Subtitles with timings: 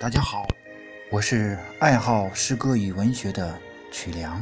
[0.00, 0.46] 大家好，
[1.10, 3.58] 我是爱好诗歌与文学的
[3.90, 4.40] 曲良。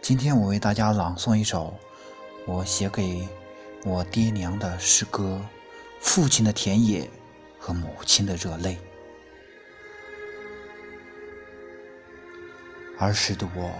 [0.00, 1.78] 今天我为大家朗诵一首
[2.46, 3.28] 我写给
[3.84, 5.38] 我爹娘的诗歌
[6.00, 7.06] 《父亲的田野
[7.58, 8.78] 和母亲的热泪》。
[12.98, 13.70] 儿时的我，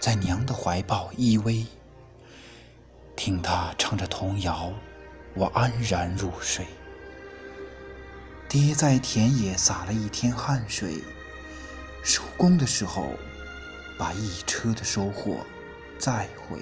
[0.00, 1.66] 在娘的怀抱依偎，
[3.14, 4.72] 听她唱着童谣，
[5.34, 6.64] 我安然入睡。
[8.52, 11.02] 爹在田野洒了一天汗水，
[12.02, 13.14] 收工的时候，
[13.96, 15.38] 把一车的收获
[15.98, 16.58] 载回。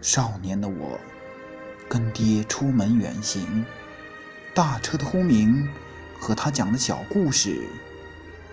[0.00, 0.98] 少年的我，
[1.90, 3.66] 跟爹出门远行，
[4.54, 5.68] 大车的轰鸣
[6.18, 7.68] 和他讲的小故事，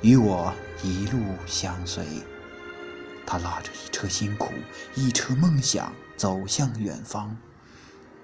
[0.01, 2.03] 与我一路相随。
[3.25, 4.51] 他拉着一车辛苦，
[4.93, 7.33] 一车梦想，走向远方。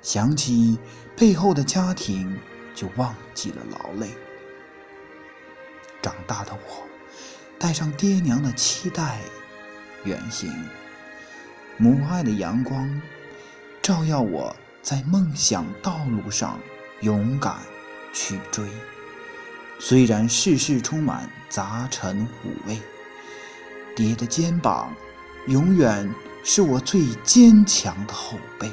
[0.01, 0.77] 想起
[1.15, 2.37] 背后的家庭。
[2.77, 4.11] 就忘记了劳累。
[5.99, 6.87] 长大的我，
[7.57, 9.19] 带上爹娘的期待，
[10.03, 10.53] 远行。
[11.77, 13.01] 母爱的阳光，
[13.81, 16.59] 照耀我在梦想道路上
[17.01, 17.55] 勇敢
[18.13, 18.63] 去追。
[19.79, 22.79] 虽然世事充满杂陈五味，
[23.95, 24.93] 爹的肩膀
[25.47, 28.71] 永远是我最坚强的后背。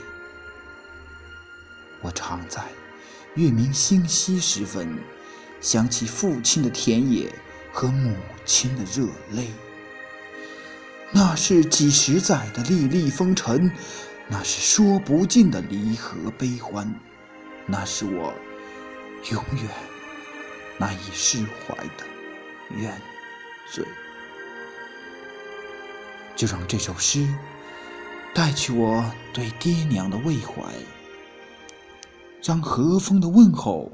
[2.02, 2.62] 我常在。
[3.34, 4.96] 月明星稀时分，
[5.60, 7.32] 想起父亲的田野
[7.72, 9.48] 和母亲的热泪。
[11.10, 13.70] 那是几十载的历历风尘，
[14.28, 16.92] 那是说不尽的离合悲欢，
[17.66, 18.32] 那是我
[19.30, 19.68] 永远
[20.78, 22.04] 难以释怀的
[22.76, 22.96] 怨
[23.72, 23.84] 罪。
[26.36, 27.28] 就让这首诗
[28.32, 30.62] 带去我对爹娘的慰怀。
[32.44, 33.90] 将和风的问候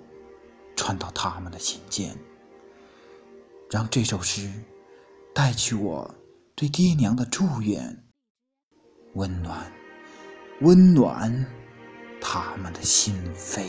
[0.74, 2.18] 传到他们的心间，
[3.70, 4.50] 让这首诗
[5.32, 6.12] 带去我
[6.56, 7.96] 对爹娘的祝愿，
[9.14, 9.70] 温暖
[10.62, 11.46] 温暖
[12.20, 13.68] 他们的心扉。